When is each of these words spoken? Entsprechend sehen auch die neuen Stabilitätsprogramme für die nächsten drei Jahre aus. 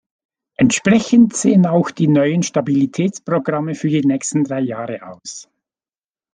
Entsprechend 0.57 1.35
sehen 1.35 1.67
auch 1.67 1.91
die 1.91 2.07
neuen 2.07 2.41
Stabilitätsprogramme 2.41 3.75
für 3.75 3.87
die 3.89 4.01
nächsten 4.03 4.43
drei 4.45 4.61
Jahre 4.61 5.03
aus. 5.07 5.47